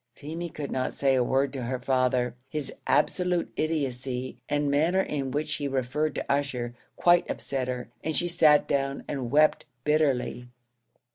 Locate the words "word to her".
1.23-1.77